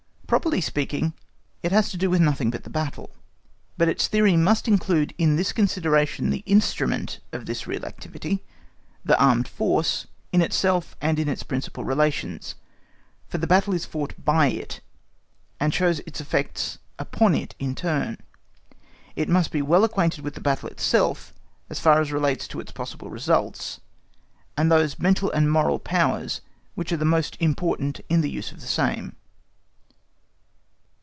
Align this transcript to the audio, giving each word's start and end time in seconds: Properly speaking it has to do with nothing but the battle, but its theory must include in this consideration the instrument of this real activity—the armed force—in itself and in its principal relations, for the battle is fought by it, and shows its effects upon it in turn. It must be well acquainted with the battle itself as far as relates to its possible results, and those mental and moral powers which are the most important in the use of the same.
Properly 0.41 0.61
speaking 0.61 1.13
it 1.61 1.73
has 1.73 1.91
to 1.91 1.97
do 1.97 2.09
with 2.09 2.21
nothing 2.21 2.51
but 2.51 2.63
the 2.63 2.69
battle, 2.69 3.09
but 3.77 3.89
its 3.89 4.07
theory 4.07 4.37
must 4.37 4.65
include 4.65 5.13
in 5.17 5.35
this 5.35 5.51
consideration 5.51 6.29
the 6.29 6.41
instrument 6.45 7.19
of 7.33 7.45
this 7.45 7.67
real 7.67 7.83
activity—the 7.83 9.19
armed 9.21 9.45
force—in 9.45 10.41
itself 10.41 10.95
and 11.01 11.19
in 11.19 11.27
its 11.27 11.43
principal 11.43 11.83
relations, 11.83 12.55
for 13.27 13.39
the 13.39 13.45
battle 13.45 13.73
is 13.73 13.83
fought 13.85 14.13
by 14.23 14.47
it, 14.47 14.79
and 15.59 15.73
shows 15.73 15.99
its 16.07 16.21
effects 16.21 16.77
upon 16.97 17.35
it 17.35 17.53
in 17.59 17.75
turn. 17.75 18.17
It 19.17 19.27
must 19.27 19.51
be 19.51 19.61
well 19.61 19.83
acquainted 19.83 20.23
with 20.23 20.35
the 20.35 20.39
battle 20.39 20.69
itself 20.69 21.33
as 21.69 21.81
far 21.81 21.99
as 21.99 22.13
relates 22.13 22.47
to 22.47 22.61
its 22.61 22.71
possible 22.71 23.09
results, 23.09 23.81
and 24.55 24.71
those 24.71 24.97
mental 24.97 25.29
and 25.33 25.51
moral 25.51 25.77
powers 25.77 26.39
which 26.75 26.93
are 26.93 26.97
the 27.03 27.03
most 27.03 27.35
important 27.41 27.99
in 28.07 28.21
the 28.21 28.29
use 28.31 28.53
of 28.53 28.61
the 28.61 28.67
same. 28.67 29.17